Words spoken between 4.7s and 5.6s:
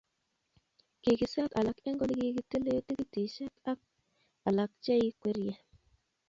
cheikwerie